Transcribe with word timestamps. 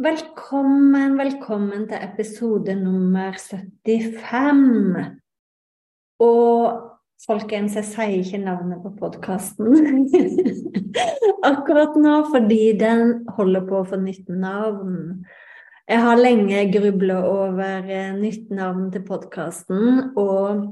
Velkommen, 0.00 1.18
velkommen 1.18 1.82
til 1.88 1.98
episode 2.00 2.72
nummer 2.72 3.34
75. 3.36 5.10
Og 6.24 6.78
folkens, 7.26 7.74
jeg 7.76 7.84
sier 7.84 8.14
ikke 8.22 8.40
navnet 8.40 8.80
på 8.80 8.94
podkasten 8.96 10.08
akkurat 11.50 11.98
nå, 12.00 12.14
fordi 12.32 12.62
den 12.80 13.28
holder 13.36 13.66
på 13.68 13.82
å 13.82 13.88
få 13.90 14.00
nytt 14.00 14.32
navn. 14.32 14.96
Jeg 15.84 16.00
har 16.06 16.24
lenge 16.24 16.64
grubla 16.72 17.20
over 17.28 17.84
eh, 17.84 18.16
nytt 18.16 18.48
navn 18.56 18.88
til 18.94 19.04
podkasten, 19.04 20.14
og 20.16 20.64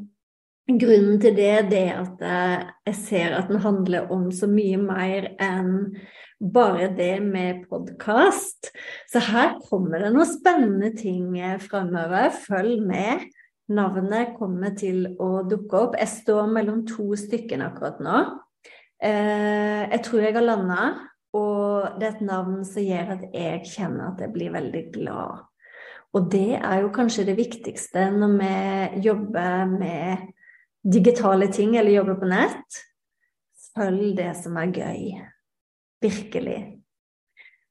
grunnen 0.69 1.17
til 1.23 1.37
det, 1.37 1.71
det 1.71 1.83
er 1.89 1.99
at 2.03 2.23
eh, 2.29 2.65
jeg 2.91 2.97
ser 3.01 3.37
at 3.39 3.49
den 3.49 3.63
handler 3.65 4.11
om 4.13 4.29
så 4.35 4.49
mye 4.51 4.77
mer 4.81 5.31
enn 5.41 5.97
bare 6.39 6.91
det 6.95 7.23
med 7.25 7.65
podkast. 7.71 8.71
Så 9.11 9.23
her 9.31 9.57
kommer 9.65 10.05
det 10.05 10.13
noen 10.15 10.29
spennende 10.29 10.93
ting 10.97 11.33
framover. 11.65 12.31
Følg 12.45 12.85
med. 12.85 13.25
Navnet 13.69 14.37
kommer 14.39 14.77
til 14.77 15.07
å 15.21 15.43
dukke 15.49 15.83
opp. 15.83 15.99
Jeg 15.99 16.13
står 16.13 16.53
mellom 16.53 16.85
to 16.89 17.11
stykker 17.19 17.65
akkurat 17.65 17.99
nå. 18.05 18.23
Eh, 19.03 19.85
jeg 19.89 20.03
tror 20.05 20.25
jeg 20.25 20.37
har 20.37 20.47
landa, 20.47 20.87
og 21.37 21.99
det 21.99 22.07
er 22.07 22.17
et 22.17 22.25
navn 22.29 22.65
som 22.67 22.85
gjør 22.85 23.15
at 23.17 23.29
jeg 23.33 23.61
kjenner 23.73 24.11
at 24.13 24.25
jeg 24.25 24.35
blir 24.35 24.55
veldig 24.55 24.89
glad. 24.95 25.45
Og 26.17 26.31
det 26.33 26.57
er 26.57 26.83
jo 26.83 26.93
kanskje 26.95 27.27
det 27.29 27.37
viktigste 27.39 28.09
når 28.15 28.35
vi 28.41 29.05
jobber 29.05 29.69
med 29.75 30.29
digitale 30.85 31.49
ting 31.53 31.77
eller 31.77 31.91
jobber 31.91 32.19
på 32.21 32.31
nett. 32.31 32.83
Følg 33.77 34.17
det 34.19 34.33
som 34.39 34.57
er 34.59 34.75
gøy. 34.75 35.17
Virkelig. 36.03 36.59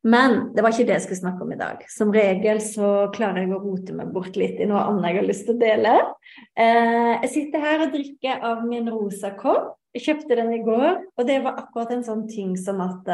Men 0.08 0.38
det 0.56 0.64
var 0.64 0.72
ikke 0.72 0.86
det 0.88 0.96
jeg 0.96 1.04
skulle 1.08 1.20
snakke 1.20 1.44
om 1.44 1.52
i 1.52 1.60
dag. 1.60 1.82
Som 1.92 2.14
regel 2.16 2.62
så 2.64 3.10
klarer 3.16 3.44
jeg 3.44 3.56
å 3.56 3.60
rote 3.64 3.96
meg 3.98 4.14
bort 4.16 4.38
litt 4.40 4.62
i 4.62 4.68
noe 4.70 4.86
annet 4.88 5.10
jeg 5.10 5.20
har 5.20 5.28
lyst 5.28 5.46
til 5.48 5.58
å 5.58 5.64
dele. 5.64 5.96
Eh, 6.56 7.14
jeg 7.26 7.32
sitter 7.34 7.66
her 7.66 7.84
og 7.84 7.96
drikker 7.96 8.46
av 8.52 8.64
min 8.68 8.88
rosa 8.94 9.34
kopp. 9.40 9.76
Jeg 9.98 10.06
kjøpte 10.06 10.38
den 10.38 10.54
i 10.54 10.62
går, 10.62 11.00
og 11.18 11.28
det 11.28 11.40
var 11.42 11.58
akkurat 11.58 11.92
en 11.96 12.06
sånn 12.06 12.28
ting 12.30 12.54
som 12.60 12.84
at 12.86 13.08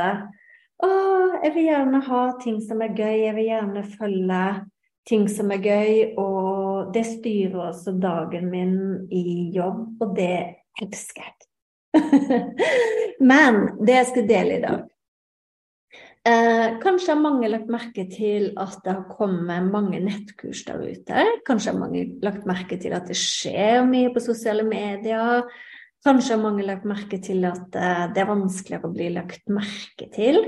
Å, 0.83 0.87
jeg 1.45 1.53
vil 1.55 1.67
gjerne 1.69 2.01
ha 2.09 2.21
ting 2.41 2.57
som 2.59 2.81
er 2.83 2.91
gøy, 2.91 3.21
jeg 3.23 3.35
vil 3.37 3.45
gjerne 3.47 3.83
følge 3.87 4.41
ting 5.07 5.29
som 5.31 5.53
er 5.55 5.61
gøy, 5.63 5.93
og 6.19 6.62
det 6.93 7.05
styrer 7.07 7.69
også 7.69 7.95
dagen 8.01 8.49
min 8.51 8.75
i 9.13 9.49
jobb, 9.55 10.01
og 10.03 10.15
det 10.17 10.35
elsker 10.81 11.27
jeg. 11.27 11.37
Men 13.31 13.63
det 13.85 13.99
jeg 13.99 14.09
skal 14.09 14.27
dele 14.29 14.57
i 14.57 14.63
dag 14.63 14.89
Eh, 16.23 16.79
kanskje 16.79 17.11
har 17.11 17.19
mange 17.19 17.49
lagt 17.51 17.67
merke 17.67 18.05
til 18.07 18.53
at 18.55 18.77
det 18.85 18.93
har 18.93 19.09
kommet 19.11 19.65
mange 19.67 19.99
nettkurs 19.99 20.61
der 20.63 20.79
ute. 20.79 21.25
Kanskje 21.43 21.73
har 21.73 21.81
mange 21.81 22.05
lagt 22.23 22.45
merke 22.47 22.77
til 22.79 22.95
at 22.95 23.09
det 23.11 23.17
skjer 23.19 23.83
mye 23.83 24.13
på 24.15 24.23
sosiale 24.23 24.63
medier. 24.63 25.43
Kanskje 26.07 26.37
har 26.37 26.45
mange 26.45 26.63
lagt 26.63 26.87
merke 26.87 27.19
til 27.19 27.43
at 27.49 27.75
eh, 27.75 28.05
det 28.15 28.23
er 28.23 28.31
vanskeligere 28.31 28.87
å 28.87 28.93
bli 28.95 29.09
lagt 29.17 29.51
merke 29.51 30.07
til. 30.15 30.39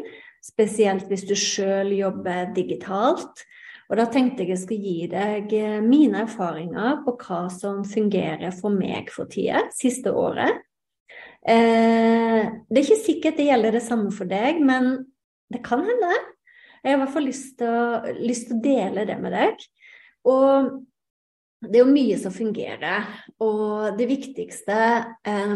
Spesielt 0.45 1.11
hvis 1.11 1.27
du 1.27 1.35
sjøl 1.35 1.91
jobber 1.97 2.55
digitalt. 2.55 3.43
Og 3.85 3.99
da 3.99 4.05
tenkte 4.09 4.43
jeg 4.43 4.55
jeg 4.55 4.61
skulle 4.63 4.93
gi 4.93 5.09
deg 5.11 5.51
eh, 5.53 5.81
mine 5.85 6.23
erfaringer 6.25 7.01
på 7.05 7.15
hva 7.21 7.43
som 7.53 7.83
fungerer 7.85 8.53
for 8.55 8.73
meg 8.73 9.11
for 9.13 9.29
tida, 9.29 9.67
siste 9.75 10.13
året. 10.15 10.63
Eh, 11.45 12.41
det 12.65 12.79
er 12.79 12.81
ikke 12.81 13.03
sikkert 13.03 13.37
det 13.37 13.49
gjelder 13.51 13.77
det 13.77 13.83
samme 13.85 14.09
for 14.15 14.29
deg, 14.29 14.61
men 14.65 14.97
det 15.53 15.61
kan 15.65 15.85
hende. 15.85 16.13
Jeg 16.81 16.91
har 16.93 16.97
i 16.97 17.03
hvert 17.03 17.13
fall 17.13 17.29
lyst 17.29 17.55
til, 17.59 17.69
å, 17.69 18.59
dele 18.61 19.05
det 19.05 19.19
med 19.21 19.33
deg. 19.33 19.67
Og 20.29 20.71
det 21.65 21.79
er 21.79 21.83
jo 21.83 21.93
mye 21.93 22.17
som 22.21 22.33
fungerer, 22.33 23.05
og 23.41 23.95
det 23.97 24.09
viktigste 24.09 24.79
eh, 25.25 25.53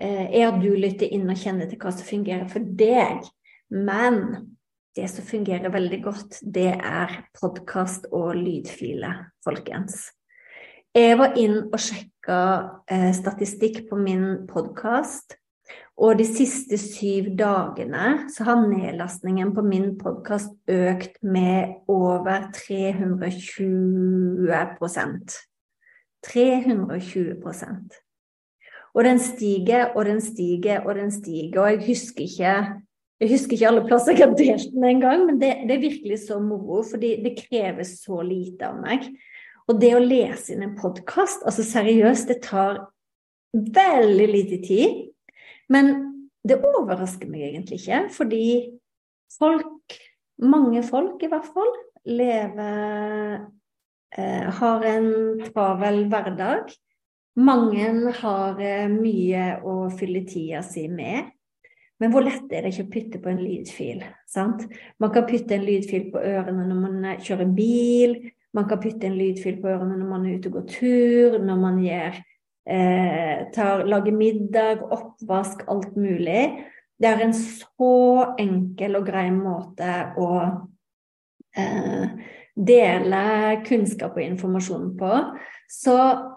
er 0.00 0.48
at 0.48 0.58
du 0.60 0.72
lytter 0.76 1.12
inn 1.12 1.28
og 1.28 1.40
kjenner 1.40 1.68
til 1.68 1.80
hva 1.80 1.92
som 1.92 2.08
fungerer 2.08 2.48
for 2.48 2.64
deg. 2.64 3.28
Men 3.72 4.20
det 4.96 5.10
som 5.10 5.24
fungerer 5.24 5.70
veldig 5.72 6.04
godt, 6.04 6.38
det 6.44 6.72
er 6.76 7.24
podkast 7.38 8.06
og 8.12 8.36
lydfiler, 8.36 9.32
folkens. 9.44 10.10
Jeg 10.92 11.16
var 11.16 11.32
inn 11.40 11.72
og 11.72 11.80
sjekka 11.80 12.40
eh, 12.92 13.12
statistikk 13.16 13.88
på 13.88 13.96
min 13.96 14.44
podkast, 14.50 15.38
og 15.96 16.18
de 16.18 16.24
siste 16.28 16.78
syv 16.80 17.36
dagene 17.38 18.28
så 18.32 18.44
har 18.48 18.66
nedlastningen 18.66 19.54
på 19.56 19.62
min 19.64 19.98
podkast 20.00 20.52
økt 20.68 21.22
med 21.24 21.68
over 21.88 22.50
320% 22.56 25.48
320% 26.22 27.92
Og 28.94 29.04
den 29.04 29.18
stiger 29.18 29.86
og 29.96 30.04
den 30.04 30.20
stiger 30.20 30.80
og 30.86 30.94
den 30.94 31.10
stiger. 31.10 31.60
Og 31.60 31.70
jeg 31.70 31.86
husker 31.86 32.22
ikke, 32.28 32.64
jeg 33.22 33.30
husker 33.30 33.54
ikke 33.54 33.68
alle 33.68 33.84
plasser 33.86 34.16
jeg 34.16 34.24
har 34.24 34.32
delt 34.34 34.72
den 34.74 34.86
engang, 34.88 35.20
men 35.28 35.36
det, 35.38 35.52
det 35.68 35.76
er 35.76 35.84
virkelig 35.84 36.24
så 36.24 36.40
moro, 36.42 36.80
fordi 36.82 37.14
det 37.22 37.36
krever 37.38 37.86
så 37.86 38.18
lite 38.26 38.66
av 38.66 38.80
meg. 38.82 39.06
Og 39.70 39.78
det 39.78 39.92
å 39.94 40.02
lese 40.02 40.54
inn 40.54 40.64
en 40.66 40.74
podkast, 40.74 41.44
altså 41.46 41.62
seriøst, 41.62 42.32
det 42.32 42.40
tar 42.48 42.80
veldig 43.52 44.26
lite 44.26 44.58
tid. 44.66 44.96
Men 45.70 45.92
det 46.42 46.58
overrasker 46.66 47.30
meg 47.30 47.52
egentlig 47.52 47.78
ikke, 47.84 48.00
fordi 48.16 48.46
folk, 49.38 49.98
mange 50.42 50.82
folk 50.86 51.22
i 51.22 51.30
hvert 51.30 51.46
fall, 51.54 51.70
lever 52.02 53.36
eh, 54.18 54.48
Har 54.58 54.82
en 54.82 55.12
travel 55.46 56.00
hverdag. 56.10 56.74
Mange 57.38 57.86
har 58.18 58.58
eh, 58.58 58.90
mye 58.90 59.46
å 59.62 59.76
fylle 59.94 60.24
tida 60.26 60.64
si 60.66 60.88
med. 60.90 61.30
Men 62.00 62.12
hvor 62.12 62.24
lett 62.24 62.50
er 62.50 62.64
det 62.64 62.72
ikke 62.72 62.86
å 62.86 62.92
putte 62.92 63.20
på 63.22 63.30
en 63.30 63.42
lydfil? 63.42 64.02
Sant? 64.30 64.64
Man 65.02 65.12
kan 65.14 65.26
putte 65.28 65.56
en 65.56 65.66
lydfil 65.66 66.08
på 66.14 66.22
ørene 66.22 66.64
når 66.66 66.80
man 66.80 67.08
kjører 67.22 67.52
bil. 67.56 68.16
Man 68.56 68.66
kan 68.68 68.80
putte 68.82 69.08
en 69.08 69.16
lydfil 69.18 69.60
på 69.62 69.70
ørene 69.70 69.96
når 69.96 70.08
man 70.08 70.26
er 70.26 70.36
ute 70.38 70.50
og 70.50 70.58
går 70.58 70.66
tur, 70.72 71.38
når 71.40 71.60
man 71.62 71.78
gjør 71.84 72.18
eh, 72.68 73.46
tar, 73.54 73.86
lager 73.88 74.16
middag, 74.16 74.82
oppvask, 74.82 75.64
alt 75.72 75.96
mulig. 75.96 76.44
Det 76.98 77.10
er 77.10 77.24
en 77.24 77.34
så 77.34 77.94
enkel 78.38 78.98
og 78.98 79.08
grei 79.08 79.28
måte 79.34 79.94
å 80.20 80.28
eh, 81.58 82.04
dele 82.54 83.22
kunnskap 83.66 84.18
og 84.18 84.26
informasjon 84.26 84.92
på. 84.98 85.14
Så 85.72 85.96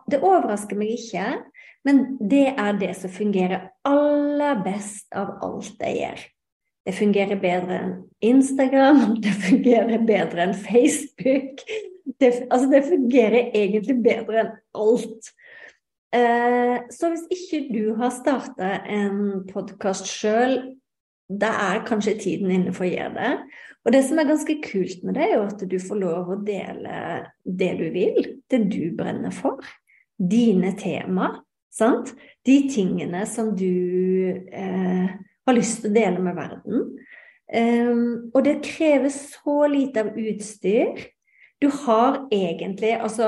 det 0.10 0.24
overrasker 0.24 0.80
meg 0.80 0.96
ikke, 0.96 1.28
men 1.86 2.06
det 2.20 2.48
er 2.58 2.80
det 2.80 2.94
som 2.98 3.14
fungerer 3.14 3.70
aller 3.86 4.62
best 4.66 5.08
av 5.16 5.36
alt 5.46 5.82
jeg 5.82 6.00
gjør. 6.02 6.24
Det 6.86 6.94
fungerer 6.94 7.42
bedre 7.42 7.78
enn 7.82 7.94
Instagram, 8.26 9.04
det 9.26 9.34
fungerer 9.46 10.06
bedre 10.06 10.48
enn 10.48 10.56
Facebook. 10.58 11.66
det, 12.22 12.32
altså 12.50 12.70
det 12.72 12.86
fungerer 12.90 13.52
egentlig 13.58 14.00
bedre 14.06 14.44
enn 14.44 14.56
alt. 14.78 15.32
Eh, 16.16 16.78
så 16.94 17.12
hvis 17.12 17.26
ikke 17.34 17.62
du 17.74 17.94
har 18.00 18.14
starta 18.14 18.80
en 18.90 19.46
podkast 19.50 20.10
sjøl, 20.10 20.60
da 21.26 21.50
er 21.72 21.86
kanskje 21.88 22.20
tiden 22.22 22.52
inne 22.54 22.74
for 22.74 22.86
å 22.86 22.92
gjøre 22.92 23.16
det. 23.18 23.32
Og 23.86 23.94
det 23.94 24.02
som 24.06 24.20
er 24.22 24.30
ganske 24.30 24.56
kult 24.66 25.02
med 25.06 25.18
det, 25.18 25.26
er 25.26 25.36
jo 25.36 25.48
at 25.48 25.66
du 25.70 25.76
får 25.82 26.00
lov 26.02 26.30
å 26.34 26.38
dele 26.46 27.00
det 27.46 27.72
du 27.82 27.88
vil, 27.94 28.22
det 28.50 28.62
du 28.70 28.94
brenner 28.98 29.34
for. 29.34 29.62
Dine 30.16 30.72
tema, 30.80 31.34
sant? 31.76 32.14
De 32.46 32.58
tingene 32.72 33.26
som 33.30 33.52
du 33.58 33.68
eh, 34.52 35.08
har 35.46 35.58
lyst 35.58 35.82
til 35.82 35.92
å 35.92 35.96
dele 35.96 36.24
med 36.24 36.38
verden. 36.38 36.88
Um, 37.46 38.32
og 38.34 38.42
det 38.48 38.64
krever 38.66 39.12
så 39.14 39.68
lite 39.70 40.02
av 40.02 40.16
utstyr. 40.18 40.98
Du 41.62 41.68
har 41.86 42.24
egentlig 42.34 42.96
Altså, 42.98 43.28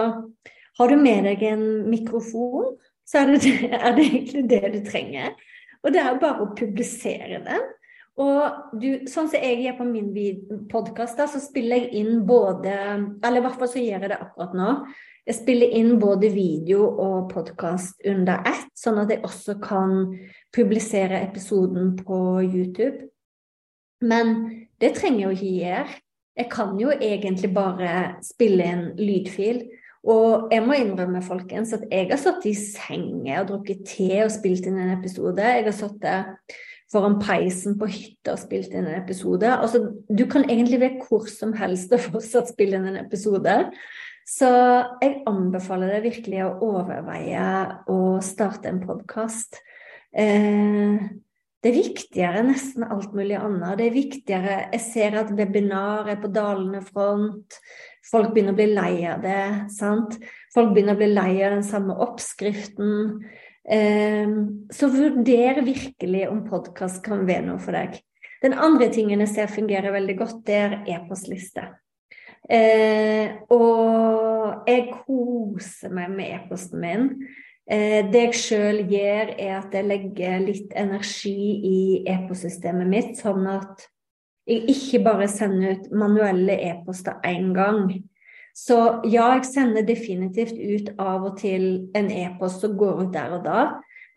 har 0.79 0.89
du 0.89 0.97
med 0.97 1.27
deg 1.29 1.43
en 1.45 1.67
mikrofon, 1.89 2.73
så 3.05 3.21
er 3.21 3.35
det, 3.35 3.53
er 3.77 3.93
det 3.97 4.07
egentlig 4.07 4.45
det 4.49 4.73
du 4.73 4.79
trenger. 4.89 5.35
Og 5.85 5.93
det 5.93 6.01
er 6.01 6.17
bare 6.21 6.43
å 6.43 6.53
publisere 6.57 7.43
den. 7.45 7.67
Og 8.17 8.77
du, 8.81 8.87
sånn 9.05 9.27
som 9.29 9.43
jeg 9.43 9.59
gjør 9.61 9.75
på 9.77 9.85
min 9.91 10.07
podkast, 10.71 11.19
så 11.19 11.41
spiller 11.41 11.83
jeg 11.83 12.01
inn 12.01 12.23
både 12.25 12.73
Eller 13.21 13.37
i 13.37 13.43
hvert 13.45 13.59
fall 13.59 13.69
så 13.69 13.83
gjør 13.83 14.07
jeg 14.07 14.09
det 14.09 14.17
akkurat 14.17 14.55
nå. 14.57 14.71
Jeg 15.27 15.37
spiller 15.41 15.75
inn 15.75 15.97
både 15.99 16.31
video 16.31 16.87
og 16.87 17.27
podkast 17.33 18.05
under 18.07 18.45
ett, 18.47 18.71
sånn 18.79 19.01
at 19.01 19.11
jeg 19.11 19.25
også 19.27 19.57
kan 19.59 19.97
publisere 20.55 21.19
episoden 21.25 21.97
på 21.99 22.19
YouTube. 22.45 23.09
Men 24.07 24.37
det 24.79 24.93
trenger 24.95 25.19
jeg 25.19 25.25
jo 25.25 25.35
ikke 25.35 25.57
gjøre. 25.65 25.97
Jeg 26.37 26.49
kan 26.53 26.77
jo 26.79 26.93
egentlig 26.95 27.51
bare 27.53 27.91
spille 28.23 28.71
en 28.71 28.87
lydfil. 28.95 29.65
Og 30.07 30.47
jeg 30.53 30.63
må 30.63 30.77
innrømme, 30.77 31.19
folkens, 31.25 31.73
at 31.75 31.83
jeg 31.91 32.07
har 32.07 32.21
sittet 32.21 32.53
i 32.53 32.55
senga 32.55 33.41
og 33.41 33.49
drukket 33.51 33.83
te 33.89 34.09
og 34.23 34.31
spilt 34.31 34.69
inn 34.69 34.79
en 34.79 34.93
episode. 34.95 35.43
Jeg 35.43 35.67
har 35.67 35.75
sittet 35.75 36.55
foran 36.91 37.17
peisen 37.19 37.77
på 37.79 37.89
hytta 37.91 38.35
og 38.35 38.41
spilt 38.41 38.73
inn 38.73 38.87
en 38.87 38.99
episode. 39.01 39.49
Altså, 39.51 39.83
du 40.07 40.25
kan 40.31 40.47
egentlig 40.47 40.79
være 40.83 41.07
hvor 41.07 41.27
som 41.31 41.53
helst 41.57 41.93
og 41.95 42.05
fortsatt 42.13 42.53
spille 42.53 42.79
inn 42.79 42.87
en 42.93 43.01
episode. 43.01 43.59
Så 44.27 44.49
jeg 45.03 45.21
anbefaler 45.29 45.93
deg 45.95 46.09
virkelig 46.09 46.43
å 46.43 46.55
overveie 46.67 47.45
å 47.91 47.99
starte 48.23 48.71
en 48.71 48.81
podkast. 48.83 49.61
Eh, 50.11 51.07
det 51.63 51.71
er 51.71 51.77
viktigere 51.77 52.41
enn 52.41 52.51
nesten 52.51 52.85
alt 52.85 53.15
mulig 53.17 53.37
annet. 53.39 53.79
Det 53.79 53.87
er 53.87 53.95
viktigere 53.95 54.57
Jeg 54.75 54.83
ser 54.83 55.17
at 55.23 55.31
webinar 55.35 56.07
er 56.11 56.19
på 56.21 56.29
dalende 56.31 56.83
front. 56.85 57.57
Folk 58.07 58.33
begynner 58.35 58.53
å 58.53 58.59
bli 58.59 58.67
lei 58.71 58.93
av 59.09 59.23
det. 59.23 59.71
sant? 59.73 60.19
Folk 60.53 60.75
begynner 60.75 60.95
å 60.95 61.01
bli 61.01 61.09
lei 61.11 61.31
av 61.43 61.57
den 61.57 61.65
samme 61.67 61.97
oppskriften. 62.05 63.23
Ehm, 63.67 64.67
så 64.71 64.87
vurder 64.87 65.61
virkelig 65.65 66.29
om 66.29 66.45
podkast 66.47 67.03
kan 67.05 67.25
være 67.27 67.45
noe 67.49 67.59
for 67.59 67.75
deg. 67.75 67.99
Den 68.43 68.53
andre 68.53 68.87
tingen 68.93 69.23
jeg 69.25 69.33
ser 69.33 69.51
fungerer 69.51 69.91
veldig 69.95 70.15
godt, 70.19 70.39
det 70.47 70.55
er 70.55 70.77
e-postliste. 70.93 71.65
Eh, 72.47 73.33
og 73.51 74.69
jeg 74.69 74.85
koser 74.93 75.91
meg 75.91 76.13
med 76.13 76.31
e-posten 76.37 76.79
min. 76.79 77.09
Eh, 77.67 78.05
det 78.07 78.21
jeg 78.29 78.39
sjøl 78.39 78.83
gjør, 78.87 79.33
er 79.35 79.57
at 79.57 79.73
jeg 79.75 79.87
legger 79.89 80.45
litt 80.45 80.75
energi 80.79 81.35
i 81.67 81.79
e-postsystemet 82.07 82.87
mitt, 82.87 83.17
sånn 83.19 83.49
at 83.51 83.87
jeg 84.47 84.63
ikke 84.71 85.01
bare 85.03 85.27
sender 85.27 85.75
ut 85.75 85.89
manuelle 85.91 86.55
e-poster 86.69 87.19
én 87.27 87.51
gang. 87.57 87.89
Så 88.57 88.77
ja, 89.05 89.27
jeg 89.35 89.45
sender 89.45 89.85
definitivt 89.85 90.57
ut 90.57 90.89
av 90.97 91.27
og 91.27 91.35
til 91.37 91.91
en 91.97 92.07
e-post 92.09 92.63
som 92.63 92.73
går 92.79 93.03
ut 93.03 93.13
der 93.13 93.35
og 93.37 93.45
da. 93.45 93.65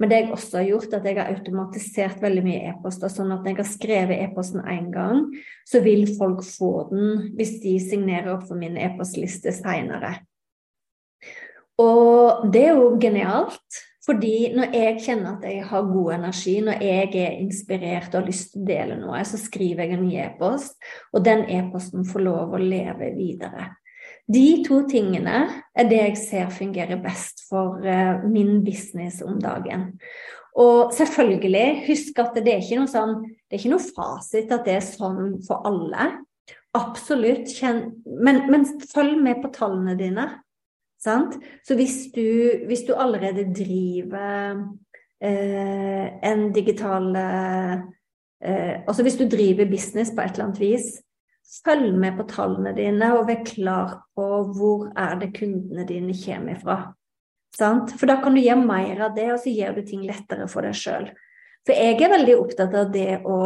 Men 0.01 0.09
det 0.09 0.17
jeg 0.17 0.31
også 0.33 0.63
har 0.63 0.65
gjort, 0.71 0.95
er 0.95 1.03
at 1.03 1.09
jeg 1.11 1.19
har 1.19 1.35
automatisert 1.35 2.23
veldig 2.23 2.45
mye 2.47 2.71
e-poster. 2.71 3.13
Sånn 3.13 3.35
at 3.35 3.45
når 3.45 3.53
jeg 3.53 3.59
har 3.59 3.69
skrevet 3.69 4.23
e-posten 4.25 4.63
én 4.65 4.89
gang, 4.95 5.27
så 5.69 5.83
vil 5.85 6.07
folk 6.17 6.41
få 6.47 6.73
den 6.89 7.35
hvis 7.37 7.59
de 7.61 7.75
signerer 7.85 8.33
opp 8.33 8.47
for 8.49 8.57
min 8.57 8.81
e-postliste 8.81 9.53
seinere. 9.59 10.15
Og 11.81 12.49
det 12.53 12.65
er 12.71 12.81
jo 12.81 12.95
genialt. 13.03 13.85
Fordi 14.01 14.55
når 14.57 14.73
jeg 14.75 14.95
kjenner 15.05 15.35
at 15.37 15.45
jeg 15.45 15.67
har 15.69 15.91
god 15.93 16.15
energi, 16.15 16.55
når 16.65 16.81
jeg 16.83 17.11
er 17.21 17.37
inspirert 17.45 18.09
og 18.15 18.23
har 18.23 18.31
lyst 18.31 18.55
til 18.55 18.63
å 18.65 18.69
dele 18.71 18.97
noe, 18.99 19.21
så 19.29 19.39
skriver 19.39 19.85
jeg 19.85 19.99
en 19.99 20.09
e-post, 20.25 20.81
og 21.13 21.23
den 21.29 21.45
e-posten 21.53 22.09
får 22.09 22.25
lov 22.25 22.57
å 22.57 22.63
leve 22.65 23.13
videre. 23.15 23.69
De 24.31 24.49
to 24.67 24.85
tingene 24.91 25.39
er 25.75 25.89
det 25.91 25.99
jeg 25.99 26.19
ser 26.21 26.53
fungerer 26.55 27.01
best 27.03 27.43
for 27.49 27.81
uh, 27.83 28.23
min 28.31 28.61
business 28.67 29.23
om 29.27 29.41
dagen. 29.43 29.89
Og 30.61 30.93
selvfølgelig, 30.95 31.85
husk 31.87 32.19
at 32.23 32.39
det 32.39 32.53
er 32.53 32.63
ikke 32.63 32.81
noe 32.81 32.91
sånn, 32.91 33.17
det 33.49 33.57
er 33.57 33.63
ikke 33.63 33.73
noe 33.73 33.93
fasit 33.97 34.53
at 34.55 34.67
det 34.67 34.77
er 34.77 34.87
sånn 34.87 35.39
for 35.47 35.67
alle. 35.67 36.11
Absolutt. 36.77 37.51
Men, 38.07 38.45
men 38.51 38.67
følg 38.93 39.19
med 39.23 39.43
på 39.43 39.51
tallene 39.55 39.97
dine. 39.99 40.27
Sant? 41.01 41.39
Så 41.65 41.77
hvis 41.79 42.11
du, 42.15 42.67
hvis 42.69 42.85
du 42.87 42.93
allerede 42.95 43.47
driver 43.57 44.59
eh, 45.23 46.07
en 46.29 46.51
digital 46.53 47.09
eh, 47.17 47.89
Altså 48.41 49.05
hvis 49.05 49.19
du 49.21 49.27
driver 49.29 49.69
business 49.69 50.13
på 50.17 50.23
et 50.25 50.33
eller 50.33 50.47
annet 50.47 50.61
vis, 50.63 50.85
følg 51.51 51.97
med 51.99 52.17
på 52.19 52.27
tallene 52.31 52.73
dine 52.77 53.11
og 53.17 53.27
vær 53.29 53.43
klar 53.47 53.97
på 54.17 54.29
hvor 54.55 54.91
er 54.99 55.19
det 55.21 55.33
kundene 55.37 55.87
dine 55.89 56.15
kommer 56.15 56.61
fra. 56.63 56.79
Sant? 57.57 57.97
For 57.99 58.07
da 58.07 58.21
kan 58.23 58.37
du 58.37 58.43
gjøre 58.43 58.63
mer 58.63 59.03
av 59.09 59.17
det, 59.17 59.27
og 59.35 59.43
så 59.43 59.53
gjør 59.53 59.81
du 59.81 59.83
ting 59.87 60.05
lettere 60.07 60.47
for 60.51 60.67
deg 60.67 60.77
sjøl. 60.79 61.11
For 61.67 61.77
jeg 61.77 61.99
er 61.99 62.15
veldig 62.15 62.37
opptatt 62.39 62.77
av 62.79 62.93
det 62.95 63.21
å 63.27 63.41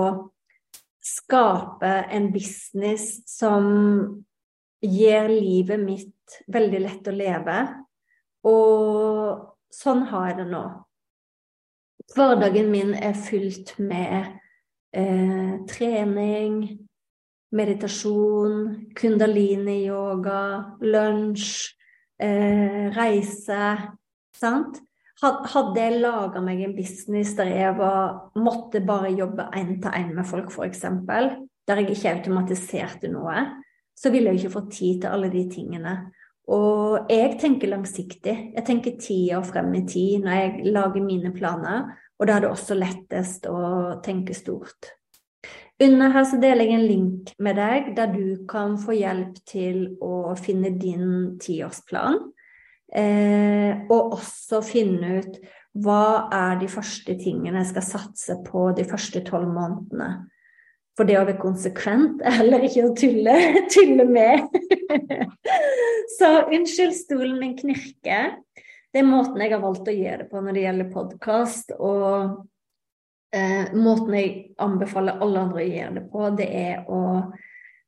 skape 1.04 1.92
en 2.14 2.30
business 2.32 3.24
som 3.28 3.64
gjør 4.84 5.32
livet 5.32 5.80
mitt 5.80 6.38
veldig 6.52 6.80
lett 6.84 7.08
å 7.08 7.16
leve. 7.16 7.58
Og 8.48 9.44
sånn 9.72 10.04
har 10.12 10.30
jeg 10.30 10.40
det 10.42 10.48
nå. 10.52 10.64
Hverdagen 12.14 12.68
min 12.68 12.92
er 12.94 13.16
fylt 13.16 13.72
med 13.80 14.34
eh, 14.92 15.54
trening, 15.70 16.58
meditasjon, 17.54 18.56
kundalini-yoga, 18.98 20.40
lunsj, 20.82 21.74
eh, 22.18 22.90
reise. 22.94 23.62
Sant? 24.34 24.80
Hadde 25.22 25.78
jeg 25.80 26.00
laga 26.02 26.42
meg 26.44 26.60
en 26.64 26.74
business 26.76 27.36
der 27.38 27.48
jeg 27.48 27.76
var, 27.78 28.32
måtte 28.36 28.82
bare 28.84 29.14
jobbe 29.14 29.46
én 29.56 29.78
til 29.80 29.94
én 29.94 30.10
med 30.14 30.26
folk, 30.26 30.50
f.eks., 30.50 30.82
der 31.64 31.80
jeg 31.80 31.94
ikke 31.94 32.12
automatiserte 32.18 33.08
noe, 33.08 33.46
så 33.96 34.10
ville 34.12 34.32
jeg 34.32 34.42
ikke 34.42 34.56
få 34.58 34.66
tid 34.68 35.00
til 35.00 35.14
alle 35.14 35.30
de 35.32 35.46
tingene. 35.48 35.94
Og 36.52 37.06
jeg 37.08 37.38
tenker 37.40 37.70
langsiktig. 37.70 38.34
Jeg 38.52 38.64
tenker 38.66 38.98
ti 39.00 39.32
år 39.32 39.46
frem 39.48 39.70
i 39.78 39.86
tid 39.88 40.26
når 40.26 40.40
jeg 40.42 40.74
lager 40.74 41.06
mine 41.06 41.32
planer, 41.32 41.86
og 42.18 42.28
da 42.28 42.36
er 42.36 42.44
det 42.44 42.50
også 42.50 42.76
lettest 42.76 43.48
å 43.48 43.62
tenke 44.04 44.36
stort. 44.36 44.92
Under 45.82 46.12
her 46.14 46.26
så 46.28 46.38
deler 46.38 46.68
jeg 46.68 46.78
en 46.78 46.86
link 46.86 47.32
med 47.42 47.58
deg 47.58 47.90
der 47.96 48.12
du 48.14 48.44
kan 48.50 48.76
få 48.78 48.94
hjelp 48.94 49.40
til 49.48 49.96
å 50.04 50.36
finne 50.38 50.70
din 50.78 51.34
tiårsplan. 51.42 52.20
Eh, 52.94 53.82
og 53.90 54.14
også 54.14 54.60
finne 54.62 55.18
ut 55.18 55.40
hva 55.82 56.28
er 56.30 56.60
de 56.60 56.68
første 56.70 57.16
tingene 57.18 57.58
jeg 57.64 57.72
skal 57.72 57.86
satse 57.88 58.36
på 58.46 58.68
de 58.78 58.86
første 58.86 59.24
tolv 59.26 59.50
månedene. 59.50 60.28
For 60.94 61.08
det 61.08 61.18
å 61.18 61.24
være 61.26 61.40
konsekvent 61.42 62.22
er 62.26 62.38
heller 62.38 62.68
ikke 62.68 62.86
å 62.86 62.94
tulle, 62.94 63.36
tulle 63.74 64.06
med. 64.06 64.46
så 66.20 66.36
unnskyld, 66.46 66.94
stolen 66.94 67.40
min 67.42 67.58
knirker. 67.58 68.36
Det 68.94 69.02
er 69.02 69.08
måten 69.10 69.42
jeg 69.42 69.50
har 69.50 69.62
valgt 69.64 69.90
å 69.90 69.94
gjøre 69.94 70.22
det 70.22 70.30
på 70.30 70.38
når 70.38 70.54
det 70.54 70.66
gjelder 70.68 70.92
podkast. 70.94 71.74
Og 71.82 72.36
eh, 73.34 73.72
måten 73.76 74.14
jeg 74.16 74.34
anbefaler 74.62 75.22
alle 75.22 75.46
andre 75.46 75.62
å 75.62 75.68
gjøre 75.68 75.94
det 75.98 76.04
på, 76.12 76.28
det 76.38 76.48
er 76.48 76.90
å 76.90 77.00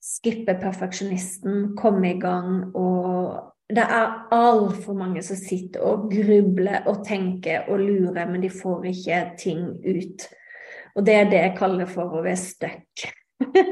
skippe 0.02 0.54
perfeksjonisten, 0.60 1.76
komme 1.78 2.12
i 2.12 2.18
gang 2.22 2.66
og 2.76 3.52
det 3.66 3.82
er 3.82 4.12
altfor 4.30 4.94
mange 4.94 5.22
som 5.26 5.38
sitter 5.38 5.82
og 5.82 6.10
grubler 6.12 6.84
og 6.86 7.00
tenker 7.06 7.66
og 7.66 7.82
lurer, 7.82 8.28
men 8.30 8.44
de 8.44 8.50
får 8.52 8.86
ikke 8.92 9.22
ting 9.40 9.64
ut. 9.82 10.26
Og 10.96 11.06
det 11.06 11.16
er 11.16 11.30
det 11.30 11.40
jeg 11.40 11.56
kaller 11.58 11.90
for 11.90 12.14
å 12.14 12.24
være 12.24 12.40
stuck. 12.40 13.08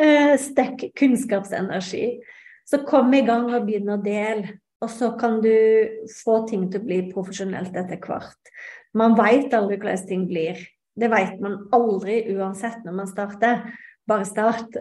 Eh, 0.00 0.32
stuck 0.40 0.80
kunnskapsenergi. 0.96 2.22
Så 2.64 2.78
kom 2.88 3.10
i 3.12 3.20
gang 3.26 3.50
og 3.50 3.66
begynn 3.66 3.90
å 3.92 3.98
dele. 4.00 4.54
Og 4.80 4.88
så 4.88 5.10
kan 5.20 5.42
du 5.44 5.50
få 6.22 6.38
ting 6.48 6.62
til 6.70 6.80
å 6.80 6.86
bli 6.86 7.00
profesjonelt 7.10 7.74
etter 7.76 8.00
hvert. 8.00 8.52
Man 8.96 9.16
veit 9.18 9.54
aldri 9.54 9.78
hvordan 9.78 10.06
ting 10.08 10.26
blir. 10.30 10.58
Det 10.98 11.10
veit 11.12 11.38
man 11.42 11.60
aldri 11.74 12.22
uansett 12.34 12.82
når 12.84 12.96
man 13.02 13.10
starter. 13.10 13.62
Bare 14.08 14.26
start. 14.26 14.74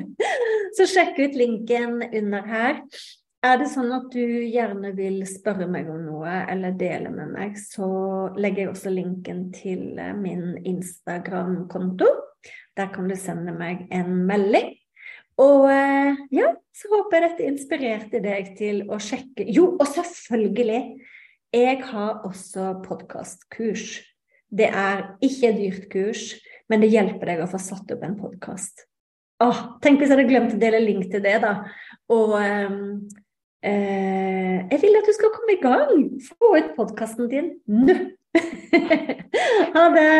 så 0.76 0.88
sjekk 0.90 1.20
ut 1.22 1.38
linken 1.38 2.00
under 2.08 2.48
her. 2.50 2.82
Er 3.46 3.60
det 3.60 3.68
sånn 3.70 3.92
at 3.94 4.08
du 4.10 4.24
gjerne 4.48 4.90
vil 4.96 5.20
spørre 5.28 5.68
meg 5.70 5.90
om 5.92 6.00
noe 6.02 6.40
eller 6.50 6.74
dele 6.74 7.12
med 7.14 7.34
meg, 7.36 7.58
så 7.60 7.86
legger 8.34 8.64
jeg 8.64 8.72
også 8.72 8.92
linken 8.94 9.44
til 9.54 10.00
eh, 10.02 10.14
min 10.16 10.56
Instagram-konto. 10.66 12.08
Der 12.76 12.90
kan 12.94 13.06
du 13.06 13.14
sende 13.18 13.54
meg 13.54 13.86
en 13.94 14.24
melding. 14.26 14.72
Og 15.42 15.68
eh, 15.70 16.16
ja, 16.34 16.54
så 16.74 16.90
håper 16.90 17.20
jeg 17.20 17.26
dette 17.28 17.50
inspirerte 17.52 18.22
deg 18.24 18.54
til 18.58 18.82
å 18.90 18.98
sjekke 19.02 19.46
Jo, 19.52 19.74
og 19.76 19.86
selvfølgelig! 19.92 20.82
Jeg 21.56 21.80
har 21.88 22.26
også 22.28 22.74
podkastkurs. 22.84 24.02
Det 24.52 24.68
er 24.68 25.06
ikke 25.24 25.50
et 25.50 25.60
dyrt 25.60 25.86
kurs, 25.92 26.26
men 26.68 26.82
det 26.84 26.92
hjelper 26.92 27.32
deg 27.32 27.44
å 27.44 27.50
få 27.50 27.60
satt 27.62 27.90
opp 27.94 28.04
en 28.04 28.18
podkast. 28.20 28.84
Tenk 29.84 30.00
hvis 30.00 30.10
jeg 30.10 30.16
hadde 30.16 30.28
glemt 30.28 30.54
å 30.56 30.60
dele 30.60 30.84
link 30.84 31.08
til 31.12 31.24
det, 31.24 31.38
da. 31.42 31.54
Og 32.12 32.36
um, 32.36 33.08
Eh, 33.66 34.58
jeg 34.70 34.78
vil 34.82 34.98
at 34.98 35.08
du 35.08 35.14
skal 35.16 35.32
komme 35.34 35.56
i 35.56 35.62
gang. 35.62 36.04
Få 36.28 36.52
ut 36.54 36.74
podkasten 36.76 37.30
din 37.30 37.48
nå! 37.66 37.96
ha 39.74 39.86
det! 39.96 40.12